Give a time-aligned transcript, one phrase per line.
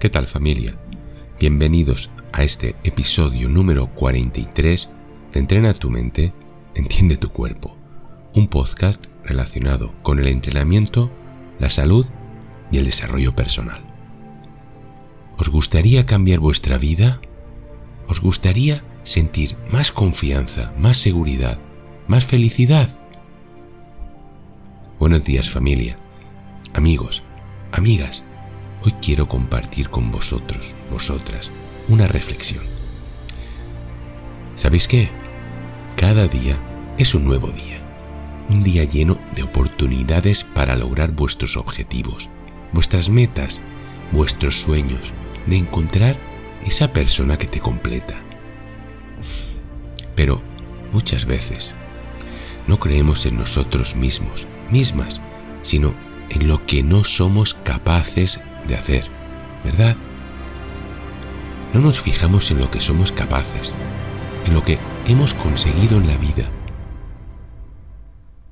[0.00, 0.78] ¿Qué tal familia?
[1.38, 4.88] Bienvenidos a este episodio número 43
[5.30, 6.32] de Entrena tu mente,
[6.74, 7.76] entiende tu cuerpo,
[8.34, 11.10] un podcast relacionado con el entrenamiento,
[11.58, 12.06] la salud
[12.72, 13.82] y el desarrollo personal.
[15.36, 17.20] ¿Os gustaría cambiar vuestra vida?
[18.08, 21.58] ¿Os gustaría sentir más confianza, más seguridad,
[22.08, 22.88] más felicidad?
[24.98, 25.98] Buenos días familia,
[26.72, 27.22] amigos,
[27.70, 28.24] amigas
[28.82, 31.50] hoy quiero compartir con vosotros, vosotras,
[31.88, 32.64] una reflexión.
[34.54, 35.08] ¿Sabéis qué?
[35.96, 36.58] Cada día
[36.98, 37.80] es un nuevo día,
[38.48, 42.30] un día lleno de oportunidades para lograr vuestros objetivos,
[42.72, 43.60] vuestras metas,
[44.12, 45.12] vuestros sueños,
[45.46, 46.16] de encontrar
[46.64, 48.20] esa persona que te completa.
[50.14, 50.42] Pero
[50.92, 51.74] muchas veces
[52.66, 55.20] no creemos en nosotros mismos, mismas,
[55.62, 55.94] sino
[56.28, 59.04] en lo que no somos capaces de hacer,
[59.64, 59.96] ¿verdad?
[61.72, 63.72] No nos fijamos en lo que somos capaces,
[64.46, 66.50] en lo que hemos conseguido en la vida.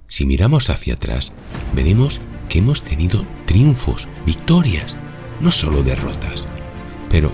[0.06, 1.33] Si miramos hacia atrás,
[1.75, 4.97] veremos que hemos tenido triunfos, victorias,
[5.41, 6.45] no solo derrotas.
[7.11, 7.33] Pero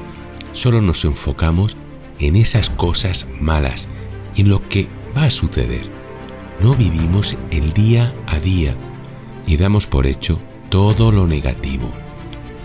[0.53, 1.77] solo nos enfocamos
[2.19, 3.89] en esas cosas malas
[4.35, 5.91] y en lo que va a suceder.
[6.61, 8.77] No vivimos el día a día
[9.47, 11.91] y damos por hecho todo lo negativo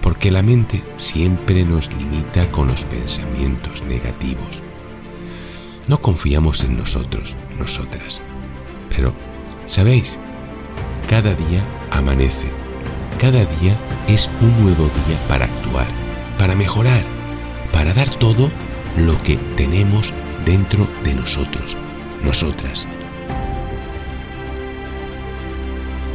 [0.01, 4.63] porque la mente siempre nos limita con los pensamientos negativos.
[5.87, 8.21] No confiamos en nosotros, nosotras.
[8.95, 9.13] Pero,
[9.65, 10.19] ¿sabéis?
[11.09, 12.47] Cada día amanece.
[13.19, 13.77] Cada día
[14.07, 15.87] es un nuevo día para actuar,
[16.37, 17.03] para mejorar,
[17.73, 18.49] para dar todo
[18.95, 20.13] lo que tenemos
[20.45, 21.75] dentro de nosotros,
[22.23, 22.87] nosotras.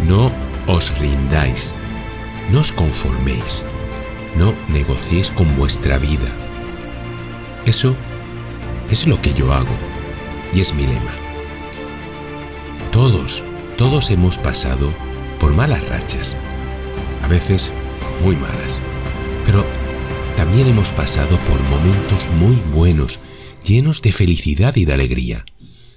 [0.07, 0.31] No
[0.67, 1.75] os rindáis,
[2.51, 3.65] no os conforméis
[4.37, 6.29] no negociéis con vuestra vida.
[7.67, 7.97] Eso
[8.91, 9.75] es lo que yo hago
[10.53, 11.15] y es mi lema.
[12.93, 13.43] Todos,
[13.77, 14.93] todos hemos pasado
[15.41, 16.37] por malas rachas,
[17.23, 17.73] a veces
[18.23, 18.81] muy malas,
[19.45, 19.65] pero
[20.37, 23.21] también hemos pasado por momentos muy buenos,
[23.65, 25.45] llenos de felicidad y de alegría.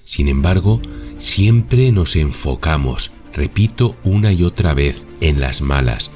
[0.03, 0.81] Sin embargo,
[1.18, 6.12] siempre nos enfocamos, repito una y otra vez, en las malas.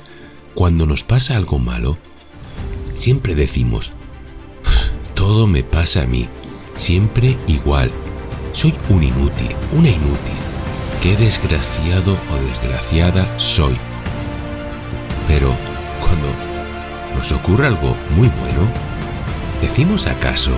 [0.53, 1.97] Cuando nos pasa algo malo,
[3.01, 3.93] Siempre decimos,
[5.15, 6.29] todo me pasa a mí,
[6.75, 7.91] siempre igual.
[8.53, 10.37] Soy un inútil, una inútil.
[11.01, 13.75] Qué desgraciado o desgraciada soy.
[15.27, 15.51] Pero
[15.99, 16.27] cuando
[17.17, 18.69] nos ocurre algo muy bueno,
[19.63, 20.51] decimos acaso,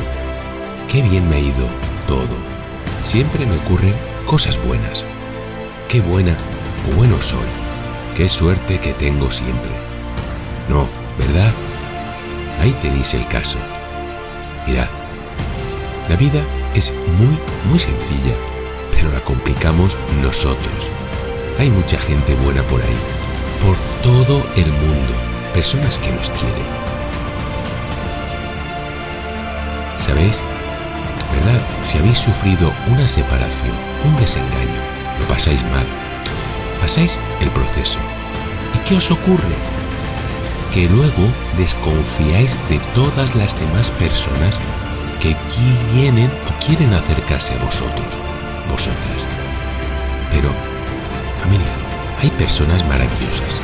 [0.91, 1.69] qué bien me ha ido
[2.09, 2.35] todo.
[3.01, 3.95] Siempre me ocurren
[4.27, 5.05] cosas buenas.
[5.87, 6.35] Qué buena
[6.91, 7.47] o bueno soy.
[8.17, 9.82] Qué suerte que tengo siempre.
[10.69, 10.87] No,
[11.17, 11.51] ¿verdad?
[12.61, 13.59] Ahí tenéis el caso.
[14.67, 14.87] Mirad,
[16.09, 16.41] la vida
[16.73, 17.37] es muy,
[17.69, 18.35] muy sencilla,
[18.91, 20.89] pero la complicamos nosotros.
[21.59, 22.97] Hay mucha gente buena por ahí,
[23.61, 25.13] por todo el mundo,
[25.53, 26.83] personas que nos quieren.
[29.99, 30.39] ¿Sabéis?
[31.31, 31.61] ¿Verdad?
[31.87, 33.75] Si habéis sufrido una separación,
[34.05, 34.81] un desengaño,
[35.19, 35.85] lo pasáis mal,
[36.81, 37.99] pasáis el proceso.
[38.75, 39.55] ¿Y qué os ocurre?
[40.73, 44.59] Que luego desconfiáis de todas las demás personas
[45.21, 45.35] que
[45.93, 48.07] vienen o quieren acercarse a vosotros,
[48.69, 49.27] vosotras.
[50.31, 50.49] Pero,
[51.41, 51.71] familia,
[52.19, 53.59] hay personas maravillosas,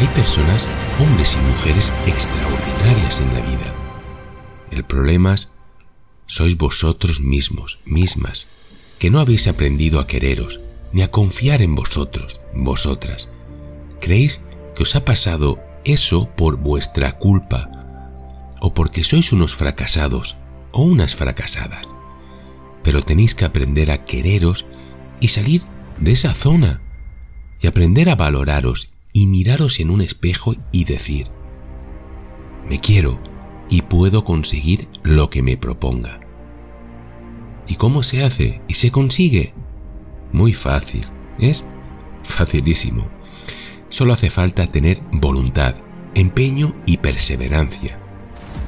[0.00, 0.66] hay personas,
[1.00, 3.74] hombres y mujeres extraordinarias en la vida.
[4.70, 5.48] El problema es,
[6.26, 8.46] sois vosotros mismos, mismas,
[9.00, 10.60] que no habéis aprendido a quereros,
[10.92, 13.28] ni a confiar en vosotros, vosotras.
[14.00, 14.40] ¿Creéis
[14.76, 17.68] que os ha pasado eso por vuestra culpa
[18.60, 20.36] o porque sois unos fracasados
[20.70, 21.88] o unas fracasadas.
[22.82, 24.66] Pero tenéis que aprender a quereros
[25.20, 25.62] y salir
[25.98, 26.80] de esa zona
[27.60, 31.28] y aprender a valoraros y miraros en un espejo y decir,
[32.68, 33.20] me quiero
[33.68, 36.20] y puedo conseguir lo que me proponga.
[37.68, 39.54] ¿Y cómo se hace y se consigue?
[40.32, 41.06] Muy fácil,
[41.38, 41.64] es
[42.22, 43.08] facilísimo.
[43.92, 45.74] Solo hace falta tener voluntad,
[46.14, 47.98] empeño y perseverancia.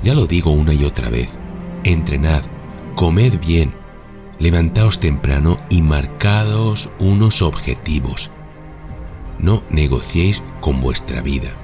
[0.03, 1.31] Ya lo digo una y otra vez.
[1.83, 2.43] Entrenad,
[2.95, 3.73] comed bien,
[4.39, 8.31] levantaos temprano y marcaos unos objetivos.
[9.39, 11.55] No negociéis con vuestra vida.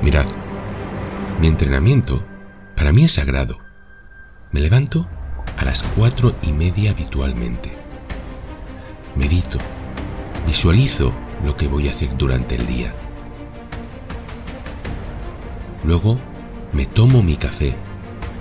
[0.00, 0.26] Mirad,
[1.42, 2.26] mi entrenamiento
[2.74, 3.58] para mí es sagrado.
[4.50, 5.06] Me levanto
[5.58, 7.70] a las cuatro y media habitualmente.
[9.14, 9.58] Medito
[10.46, 11.12] Visualizo
[11.44, 12.94] lo que voy a hacer durante el día.
[15.84, 16.18] Luego
[16.72, 17.74] me tomo mi café,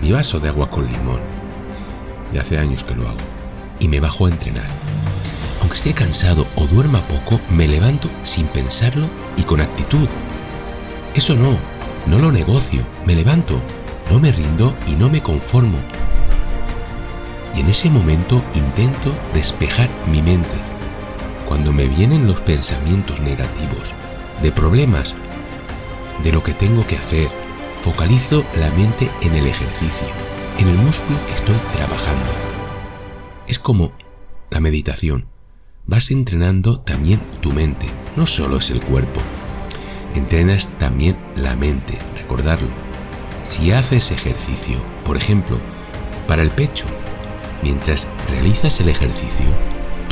[0.02, 1.19] mi vaso de agua con limón.
[2.31, 3.18] De hace años que lo hago.
[3.80, 4.68] Y me bajo a entrenar.
[5.62, 10.08] Aunque esté cansado o duerma poco, me levanto sin pensarlo y con actitud.
[11.16, 11.58] Eso no,
[12.06, 13.60] no lo negocio, me levanto,
[14.12, 15.80] no me rindo y no me conformo.
[17.56, 20.75] Y en ese momento intento despejar mi mente.
[21.47, 23.94] Cuando me vienen los pensamientos negativos,
[24.42, 25.15] de problemas,
[26.24, 27.30] de lo que tengo que hacer,
[27.81, 30.07] focalizo la mente en el ejercicio,
[30.57, 32.31] en el músculo que estoy trabajando.
[33.47, 33.92] Es como
[34.50, 35.27] la meditación.
[35.86, 39.21] Vas entrenando también tu mente, no solo es el cuerpo.
[40.15, 42.69] Entrenas también la mente, recordarlo.
[43.44, 45.59] Si haces ejercicio, por ejemplo,
[46.27, 46.88] para el pecho,
[47.62, 49.45] mientras realizas el ejercicio,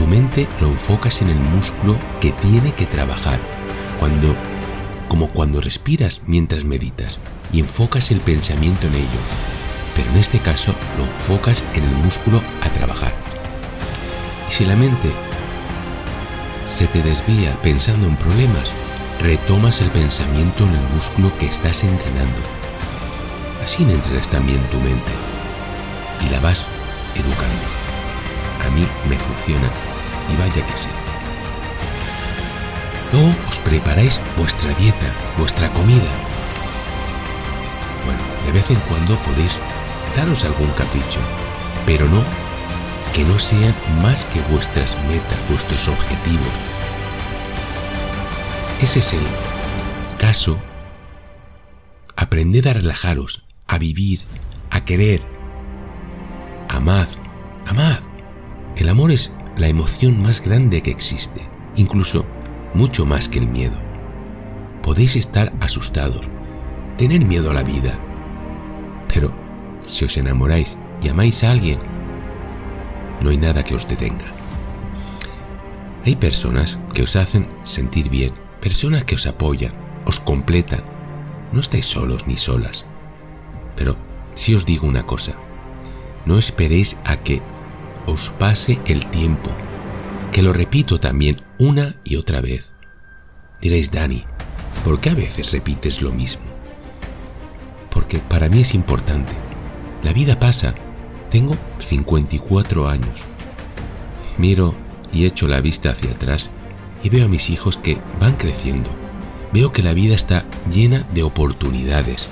[0.03, 3.39] tu mente lo enfocas en el músculo que tiene que trabajar,
[4.01, 4.35] cuando,
[5.07, 7.19] como cuando respiras mientras meditas
[7.53, 9.21] y enfocas el pensamiento en ello,
[9.95, 13.13] pero en este caso lo enfocas en el músculo a trabajar.
[14.49, 15.09] Y si la mente
[16.67, 18.73] se te desvía pensando en problemas,
[19.21, 22.41] retomas el pensamiento en el músculo que estás entrenando.
[23.63, 25.11] Así entrenas también tu mente
[26.25, 26.67] y la vas
[27.15, 27.63] educando.
[28.67, 29.92] A mí me funciona
[30.31, 30.89] y vaya que sí.
[33.11, 36.11] Luego os preparáis vuestra dieta, vuestra comida.
[38.05, 39.59] Bueno, de vez en cuando podéis
[40.15, 41.19] daros algún capricho,
[41.85, 42.23] pero no
[43.13, 46.63] que no sean más que vuestras metas, vuestros objetivos.
[48.81, 49.21] Ese es el
[50.17, 50.59] caso.
[52.15, 54.21] Aprended a relajaros, a vivir,
[54.71, 55.21] a querer.
[56.69, 57.07] Amad,
[57.67, 57.99] amad.
[58.75, 61.41] El amor es la emoción más grande que existe,
[61.75, 62.25] incluso
[62.73, 63.75] mucho más que el miedo.
[64.81, 66.27] Podéis estar asustados,
[66.97, 67.99] tener miedo a la vida,
[69.13, 69.31] pero
[69.85, 71.79] si os enamoráis y amáis a alguien,
[73.21, 74.31] no hay nada que os detenga.
[76.05, 79.73] Hay personas que os hacen sentir bien, personas que os apoyan,
[80.05, 80.83] os completan.
[81.53, 82.85] No estáis solos ni solas.
[83.75, 83.95] Pero
[84.33, 85.37] si os digo una cosa,
[86.25, 87.41] no esperéis a que
[88.05, 89.49] os pase el tiempo,
[90.31, 92.73] que lo repito también una y otra vez.
[93.61, 94.25] Diréis, Dani,
[94.83, 96.45] ¿por qué a veces repites lo mismo?
[97.89, 99.33] Porque para mí es importante.
[100.03, 100.75] La vida pasa
[101.33, 103.23] tengo 54 años.
[104.37, 104.75] Miro
[105.11, 106.51] y echo la vista hacia atrás
[107.01, 108.89] y veo a mis hijos que van creciendo.
[109.51, 112.29] Veo que la vida está llena de oportunidades.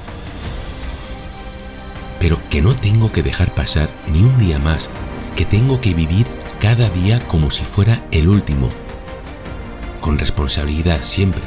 [2.20, 4.90] Pero que no tengo que dejar pasar ni un día más,
[5.36, 6.28] que tengo que vivir
[6.60, 8.70] cada día como si fuera el último.
[10.00, 11.44] Con responsabilidad siempre.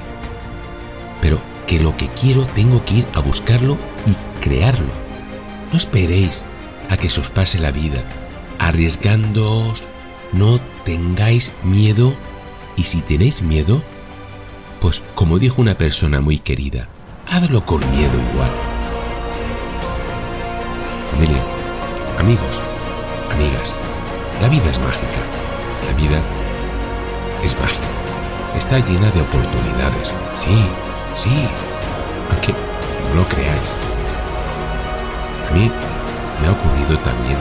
[1.21, 4.93] Pero que lo que quiero tengo que ir a buscarlo y crearlo.
[5.71, 6.45] No esperéis
[6.89, 8.05] a que se os pase la vida.
[8.59, 9.89] Arriesgándoos,
[10.33, 12.15] no tengáis miedo
[12.77, 13.83] y si tenéis miedo,
[14.81, 16.89] pues como dijo una persona muy querida,
[17.27, 18.51] hazlo con miedo igual.
[21.13, 21.43] Familia,
[22.19, 22.63] amigos,
[23.31, 23.75] amigas,
[24.41, 25.21] la vida es mágica.
[25.87, 26.21] La vida
[27.43, 27.87] es mágica.
[28.57, 30.15] Está llena de oportunidades.
[30.35, 30.65] Sí,
[31.17, 31.49] sí,
[32.31, 33.77] aunque no lo creáis.
[35.49, 35.71] A mí
[36.41, 37.39] me ha ocurrido también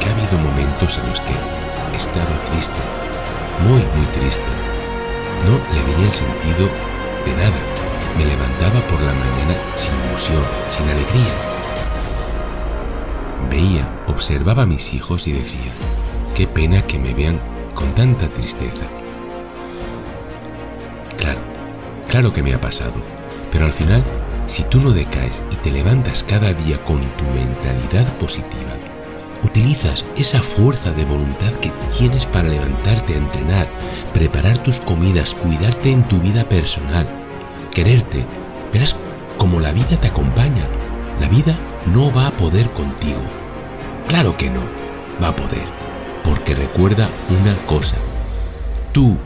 [0.00, 1.34] que ha habido momentos en los que
[1.92, 2.80] he estado triste,
[3.66, 4.50] muy, muy triste.
[5.44, 6.68] No le veía el sentido
[7.24, 7.60] de nada.
[8.16, 11.57] Me levantaba por la mañana sin ilusión, sin alegría.
[13.50, 15.72] Veía, observaba a mis hijos y decía,
[16.34, 17.40] qué pena que me vean
[17.74, 18.86] con tanta tristeza.
[21.16, 21.40] Claro,
[22.08, 22.94] claro que me ha pasado,
[23.50, 24.02] pero al final
[24.48, 28.78] si tú no decaes y te levantas cada día con tu mentalidad positiva,
[29.44, 33.68] utilizas esa fuerza de voluntad que tienes para levantarte a entrenar,
[34.14, 37.06] preparar tus comidas, cuidarte en tu vida personal,
[37.74, 38.24] quererte,
[38.72, 38.96] verás
[39.36, 40.66] como la vida te acompaña.
[41.20, 41.54] La vida
[41.92, 43.20] no va a poder contigo.
[44.08, 44.60] Claro que no,
[45.22, 45.66] va a poder.
[46.24, 47.96] Porque recuerda una cosa.
[48.92, 49.16] Tú,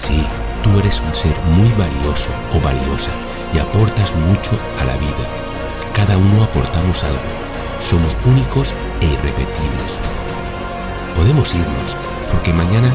[0.00, 0.26] sí,
[0.62, 3.10] tú eres un ser muy valioso o valiosa
[3.54, 5.26] y aportas mucho a la vida.
[5.94, 7.20] Cada uno aportamos algo.
[7.80, 9.96] Somos únicos e irrepetibles.
[11.16, 11.96] Podemos irnos,
[12.30, 12.92] porque mañana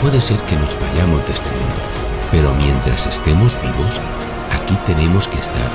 [0.00, 1.82] puede ser que nos vayamos de este mundo,
[2.30, 4.00] pero mientras estemos vivos,
[4.52, 5.70] aquí tenemos que estar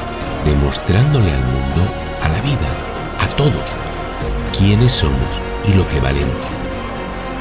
[0.46, 1.92] demostrándole al mundo,
[2.30, 2.70] la vida,
[3.20, 3.70] a todos,
[4.58, 6.48] quiénes somos y lo que valemos.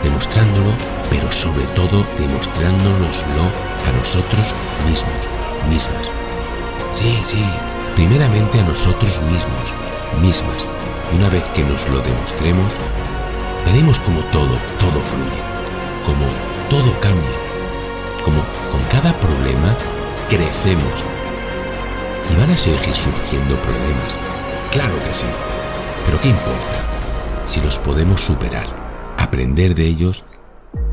[0.02, 0.72] Demostrándolo,
[1.10, 3.42] pero sobre todo demostrándonoslo
[3.86, 4.46] a nosotros
[4.86, 5.22] mismos,
[5.68, 6.10] mismas.
[6.94, 7.44] Sí, sí,
[7.94, 9.72] primeramente a nosotros mismos,
[10.20, 10.56] mismas.
[11.12, 12.72] Y una vez que nos lo demostremos,
[13.64, 15.42] veremos como todo, todo fluye,
[16.04, 16.26] como
[16.70, 17.36] todo cambia,
[18.24, 19.76] como con cada problema
[20.28, 21.04] crecemos.
[22.32, 24.18] Y van a seguir surgiendo problemas,
[24.76, 25.24] claro que sí,
[26.04, 27.46] pero ¿qué importa?
[27.46, 30.22] Si los podemos superar, aprender de ellos,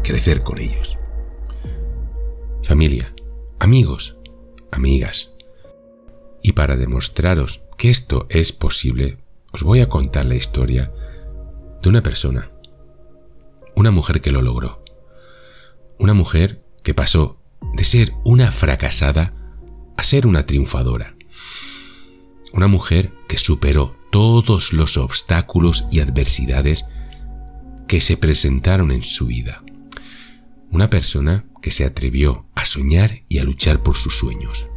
[0.05, 0.97] crecer con ellos.
[2.63, 3.13] Familia,
[3.59, 4.15] amigos,
[4.71, 5.31] amigas.
[6.41, 9.17] Y para demostraros que esto es posible,
[9.51, 10.93] os voy a contar la historia
[11.81, 12.51] de una persona,
[13.75, 14.81] una mujer que lo logró,
[15.99, 17.37] una mujer que pasó
[17.73, 19.33] de ser una fracasada
[19.97, 21.17] a ser una triunfadora,
[22.53, 26.85] una mujer que superó todos los obstáculos y adversidades
[27.87, 29.63] que se presentaron en su vida,
[30.71, 34.67] una persona que se atrevió a soñar y a luchar por sus sueños.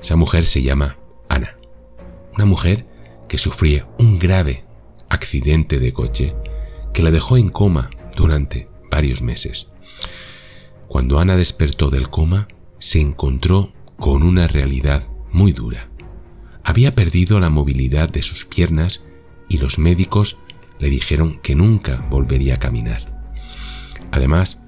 [0.00, 0.96] Esa mujer se llama
[1.28, 1.56] Ana,
[2.34, 2.86] una mujer
[3.28, 4.64] que sufría un grave
[5.08, 6.34] accidente de coche
[6.92, 9.68] que la dejó en coma durante varios meses.
[10.88, 15.88] Cuando Ana despertó del coma, se encontró con una realidad muy dura.
[16.70, 19.02] Había perdido la movilidad de sus piernas
[19.48, 20.38] y los médicos
[20.78, 23.24] le dijeron que nunca volvería a caminar.
[24.12, 24.62] Además,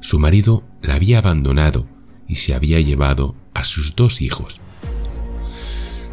[0.00, 1.86] su marido la había abandonado
[2.26, 4.60] y se había llevado a sus dos hijos,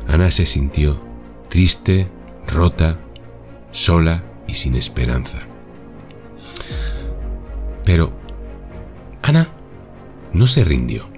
[0.07, 1.01] Ana se sintió
[1.49, 2.11] triste,
[2.47, 3.01] rota,
[3.71, 5.47] sola y sin esperanza.
[7.83, 8.13] Pero
[9.23, 9.49] Ana
[10.33, 11.09] no se rindió.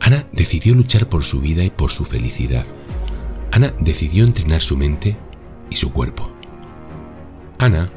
[0.00, 2.64] Ana decidió luchar por su vida y por su felicidad.
[3.52, 5.16] Ana decidió entrenar su mente
[5.70, 6.30] y su cuerpo.
[7.58, 7.90] Ana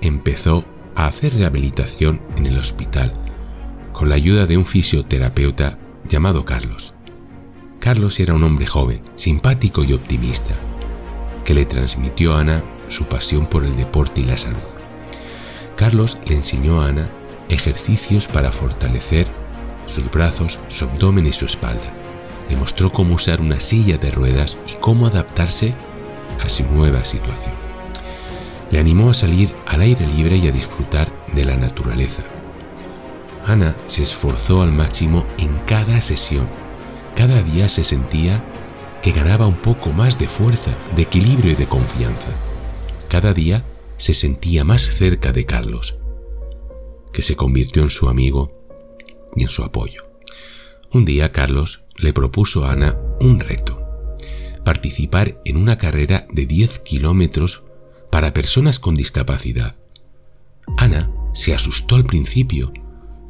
[0.00, 3.12] empezó a hacer rehabilitación en el hospital
[3.92, 5.78] con la ayuda de un fisioterapeuta
[6.08, 6.94] llamado Carlos.
[7.78, 10.54] Carlos era un hombre joven, simpático y optimista,
[11.44, 14.58] que le transmitió a Ana su pasión por el deporte y la salud.
[15.76, 17.10] Carlos le enseñó a Ana
[17.48, 19.28] ejercicios para fortalecer
[19.86, 21.92] sus brazos, su abdomen y su espalda.
[22.50, 25.74] Le mostró cómo usar una silla de ruedas y cómo adaptarse
[26.42, 27.54] a su nueva situación.
[28.70, 32.24] Le animó a salir al aire libre y a disfrutar de la naturaleza.
[33.46, 36.46] Ana se esforzó al máximo en cada sesión
[37.20, 38.42] cada día se sentía
[39.02, 42.34] que ganaba un poco más de fuerza, de equilibrio y de confianza.
[43.08, 43.64] Cada día
[43.98, 45.98] se sentía más cerca de Carlos,
[47.12, 48.64] que se convirtió en su amigo
[49.36, 50.02] y en su apoyo.
[50.92, 53.80] Un día Carlos le propuso a Ana un reto,
[54.64, 57.64] participar en una carrera de 10 kilómetros
[58.10, 59.76] para personas con discapacidad.
[60.76, 62.72] Ana se asustó al principio,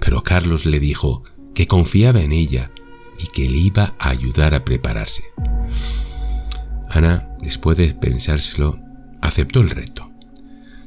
[0.01, 1.23] pero Carlos le dijo
[1.55, 2.71] que confiaba en ella
[3.19, 5.25] y que le iba a ayudar a prepararse.
[6.89, 8.79] Ana, después de pensárselo,
[9.21, 10.11] aceptó el reto.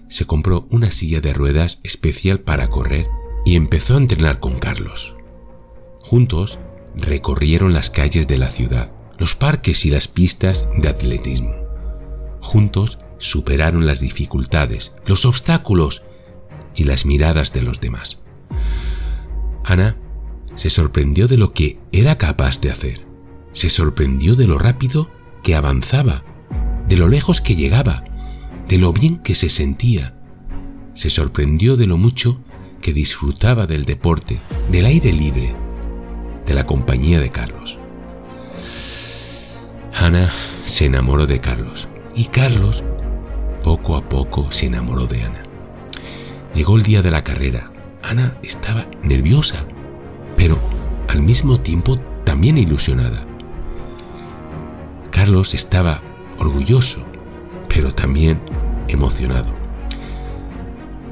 [0.08, 3.08] Se compró una silla de ruedas especial para correr
[3.46, 5.16] y empezó a entrenar con Carlos.
[6.02, 6.60] Juntos
[6.96, 11.54] recorrieron las calles de la ciudad, los parques y las pistas de atletismo.
[12.42, 16.04] Juntos superaron las dificultades, los obstáculos
[16.76, 18.20] y las miradas de los demás.
[19.64, 19.98] Ana
[20.56, 23.06] se sorprendió de lo que era capaz de hacer.
[23.54, 25.10] Se sorprendió de lo rápido
[25.42, 26.24] que avanzaba,
[26.88, 28.04] de lo lejos que llegaba,
[28.68, 30.16] de lo bien que se sentía.
[30.94, 32.42] Se sorprendió de lo mucho
[32.82, 34.40] que disfrutaba del deporte,
[34.72, 35.56] del aire libre,
[36.46, 37.80] de la compañía de Carlos.
[39.94, 40.32] Hannah
[40.64, 42.84] se enamoró de Carlos y Carlos
[43.64, 45.44] poco a poco se enamoró de Ana.
[46.54, 47.72] Llegó el día de la carrera.
[48.02, 49.66] Ana estaba nerviosa,
[50.36, 50.58] pero
[51.08, 53.26] al mismo tiempo también ilusionada.
[55.12, 56.02] Carlos estaba
[56.40, 57.06] orgulloso,
[57.70, 58.42] pero también
[58.88, 59.54] emocionado.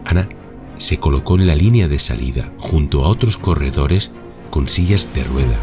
[0.06, 0.28] Ana
[0.76, 4.12] se colocó en la línea de salida junto a otros corredores
[4.52, 5.58] con sillas de rueda.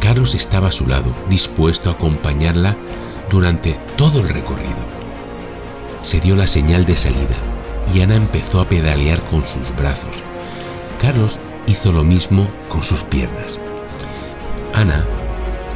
[0.00, 2.76] Carlos estaba a su lado, dispuesto a acompañarla
[3.30, 4.84] durante todo el recorrido.
[6.02, 7.36] Se dio la señal de salida
[7.94, 10.22] y Ana empezó a pedalear con sus brazos.
[11.00, 13.58] Carlos hizo lo mismo con sus piernas.
[14.74, 15.04] Ana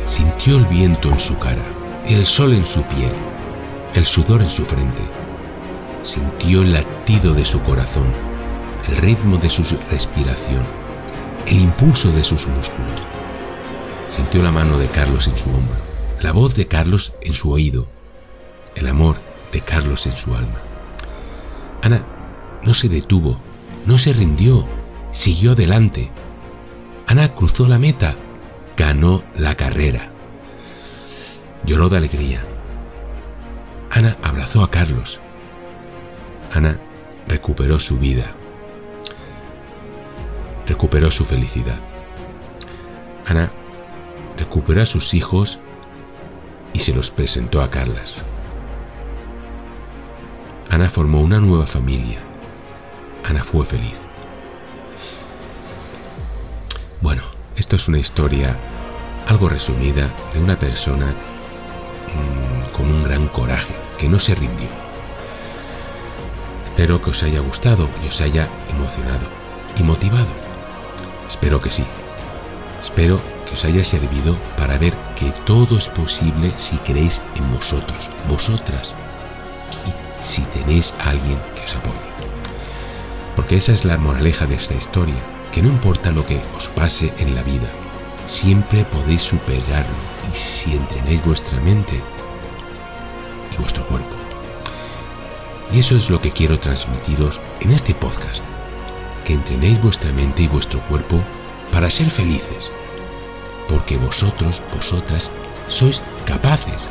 [0.06, 1.64] sintió el viento en su cara,
[2.06, 3.12] el sol en su piel,
[3.94, 5.02] el sudor en su frente.
[6.02, 8.12] Sintió el latido de su corazón,
[8.88, 10.62] el ritmo de su respiración,
[11.46, 13.02] el impulso de sus músculos.
[14.08, 15.76] Sintió la mano de Carlos en su hombro,
[16.20, 17.86] la voz de Carlos en su oído,
[18.74, 19.16] el amor
[19.52, 20.60] de Carlos en su alma.
[21.82, 22.06] Ana
[22.62, 23.38] no se detuvo,
[23.84, 24.66] no se rindió,
[25.12, 26.10] siguió adelante.
[27.06, 28.16] Ana cruzó la meta,
[28.76, 30.10] ganó la carrera.
[31.64, 32.44] lloró de alegría.
[33.90, 35.20] Ana abrazó a Carlos.
[36.52, 36.78] Ana
[37.26, 38.34] recuperó su vida,
[40.66, 41.80] recuperó su felicidad.
[43.24, 43.50] Ana
[44.36, 45.60] recuperó a sus hijos
[46.72, 48.14] y se los presentó a Carlas.
[50.68, 52.18] Ana formó una nueva familia.
[53.24, 53.98] Ana fue feliz.
[57.00, 57.22] Bueno,
[57.56, 58.56] esto es una historia
[59.26, 64.68] algo resumida de una persona mm, con un gran coraje, que no se rindió.
[66.64, 69.26] Espero que os haya gustado y os haya emocionado
[69.78, 70.45] y motivado.
[71.28, 71.84] Espero que sí.
[72.80, 78.10] Espero que os haya servido para ver que todo es posible si creéis en vosotros,
[78.28, 78.94] vosotras,
[79.86, 81.96] y si tenéis a alguien que os apoye.
[83.34, 85.16] Porque esa es la moraleja de esta historia,
[85.52, 87.68] que no importa lo que os pase en la vida,
[88.26, 89.94] siempre podéis superarlo
[90.30, 92.02] y si entrenáis vuestra mente
[93.52, 94.14] y vuestro cuerpo.
[95.72, 98.44] Y eso es lo que quiero transmitiros en este podcast,
[99.26, 101.20] que entrenéis vuestra mente y vuestro cuerpo
[101.72, 102.70] para ser felices,
[103.68, 105.32] porque vosotros, vosotras,
[105.68, 106.88] sois capaces,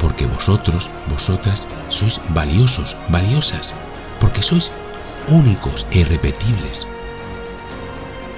[0.00, 3.74] porque vosotros, vosotras, sois valiosos, valiosas,
[4.20, 4.70] porque sois
[5.26, 6.86] únicos e irrepetibles,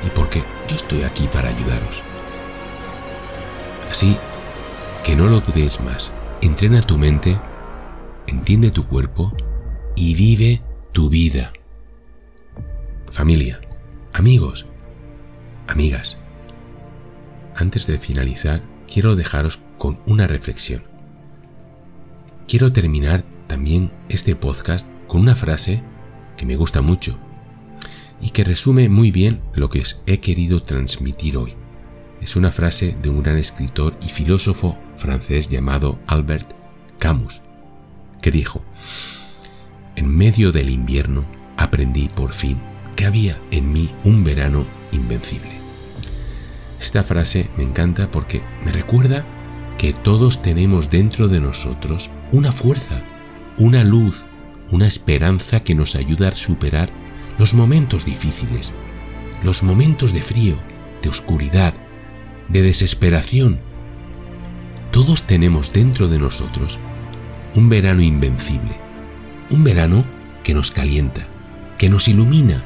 [0.06, 2.02] y porque yo estoy aquí para ayudaros.
[3.90, 4.16] Así
[5.04, 7.38] que no lo dudes más, entrena tu mente,
[8.26, 9.30] entiende tu cuerpo
[9.94, 11.52] y vive tu vida.
[13.10, 13.60] Familia,
[14.12, 14.66] amigos,
[15.66, 16.16] amigas,
[17.56, 20.84] antes de finalizar, quiero dejaros con una reflexión.
[22.46, 25.82] Quiero terminar también este podcast con una frase
[26.36, 27.18] que me gusta mucho
[28.20, 31.54] y que resume muy bien lo que os he querido transmitir hoy.
[32.20, 36.52] Es una frase de un gran escritor y filósofo francés llamado Albert
[37.00, 37.42] Camus,
[38.22, 38.62] que dijo,
[39.96, 42.70] En medio del invierno aprendí por fin
[43.00, 45.52] que había en mí un verano invencible.
[46.78, 49.24] Esta frase me encanta porque me recuerda
[49.78, 53.02] que todos tenemos dentro de nosotros una fuerza,
[53.56, 54.26] una luz,
[54.70, 56.90] una esperanza que nos ayuda a superar
[57.38, 58.74] los momentos difíciles,
[59.42, 60.58] los momentos de frío,
[61.00, 61.72] de oscuridad,
[62.48, 63.60] de desesperación.
[64.90, 66.78] Todos tenemos dentro de nosotros
[67.54, 68.76] un verano invencible,
[69.48, 70.04] un verano
[70.42, 71.26] que nos calienta,
[71.78, 72.62] que nos ilumina,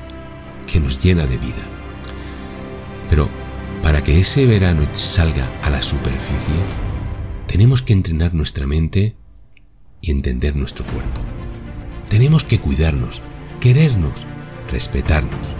[0.67, 1.63] que nos llena de vida.
[3.09, 3.29] Pero
[3.83, 6.61] para que ese verano salga a la superficie,
[7.47, 9.15] tenemos que entrenar nuestra mente
[10.01, 11.21] y entender nuestro cuerpo.
[12.09, 13.23] Tenemos que cuidarnos,
[13.61, 14.27] querernos,
[14.71, 15.55] respetarnos.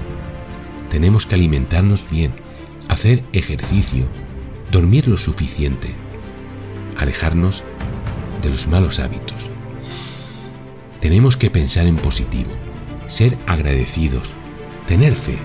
[0.91, 2.35] Tenemos que alimentarnos bien,
[2.89, 4.07] hacer ejercicio,
[4.71, 5.95] dormir lo suficiente,
[6.97, 7.65] alejarnos
[8.43, 9.51] de los malos hábitos.
[11.01, 12.51] Tenemos que pensar en positivo,
[13.07, 14.35] ser agradecidos,
[14.87, 15.39] tener fe.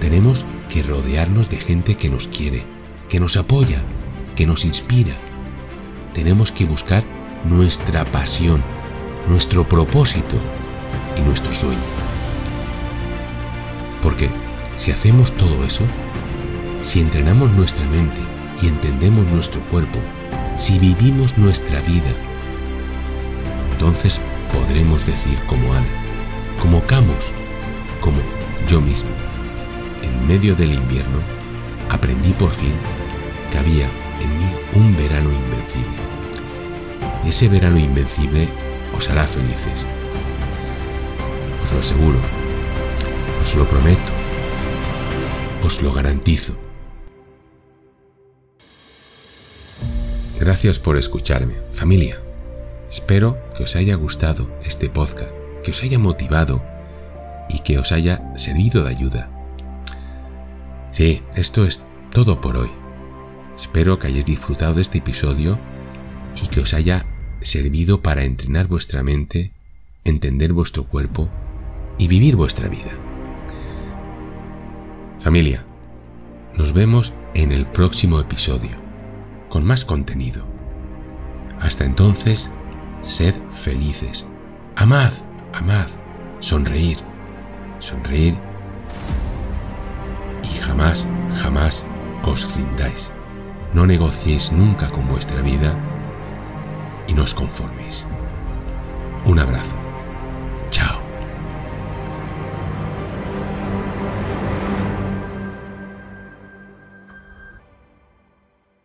[0.00, 2.64] Tenemos que rodearnos de gente que nos quiere,
[3.08, 3.82] que nos apoya,
[4.36, 5.14] que nos inspira.
[6.12, 7.04] Tenemos que buscar
[7.44, 8.62] nuestra pasión,
[9.28, 10.36] nuestro propósito
[11.16, 11.78] y nuestro sueño.
[14.02, 14.30] Porque
[14.76, 15.84] si hacemos todo eso,
[16.82, 18.20] si entrenamos nuestra mente
[18.62, 19.98] y entendemos nuestro cuerpo,
[20.56, 22.12] si vivimos nuestra vida,
[23.72, 24.20] entonces
[24.52, 25.86] podremos decir como Ana,
[26.60, 27.32] como Camus,
[28.04, 28.18] como
[28.68, 29.08] yo mismo
[30.02, 31.20] en medio del invierno,
[31.88, 32.74] aprendí por fin
[33.50, 33.88] que había
[34.20, 35.96] en mí un verano invencible.
[37.24, 38.46] ese verano invencible
[38.94, 39.86] os hará felices.
[41.64, 42.18] Os lo aseguro,
[43.42, 44.12] os lo prometo,
[45.64, 46.54] os lo garantizo.
[50.38, 52.20] Gracias por escucharme, familia.
[52.90, 56.73] Espero que os haya gustado este podcast, que os haya motivado
[57.48, 59.30] y que os haya servido de ayuda
[60.94, 62.70] Sí, esto es todo por hoy.
[63.56, 65.58] Espero que hayáis disfrutado de este episodio
[66.40, 67.04] y que os haya
[67.40, 69.50] servido para entrenar vuestra mente,
[70.04, 71.28] entender vuestro cuerpo
[71.98, 72.92] y vivir vuestra vida.
[75.18, 75.64] Familia,
[76.56, 78.76] nos vemos en el próximo episodio,
[79.48, 80.46] con más contenido.
[81.58, 82.52] Hasta entonces,
[83.02, 84.26] sed felices.
[84.76, 85.12] Amad,
[85.52, 85.88] amad,
[86.38, 86.98] sonreír,
[87.84, 88.34] sonreír
[90.42, 91.06] y jamás,
[91.42, 91.86] jamás
[92.24, 93.12] os rindáis.
[93.72, 95.76] No negociéis nunca con vuestra vida
[97.06, 98.06] y no os conforméis.
[99.26, 99.83] Un abrazo.